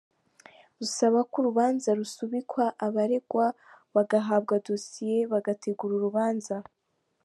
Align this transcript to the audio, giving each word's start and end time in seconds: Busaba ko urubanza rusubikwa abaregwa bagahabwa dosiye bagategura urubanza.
Busaba 0.79 1.19
ko 1.29 1.35
urubanza 1.41 1.89
rusubikwa 1.99 2.65
abaregwa 2.87 3.45
bagahabwa 3.95 4.55
dosiye 4.67 5.17
bagategura 5.31 5.93
urubanza. 5.95 6.55